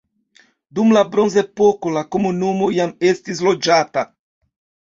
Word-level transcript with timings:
Dum 0.77 0.93
la 0.97 1.03
bronzepoko 1.15 1.93
la 1.97 2.03
komunumo 2.15 2.71
jam 2.79 2.97
estis 3.11 3.47
loĝata. 3.49 4.09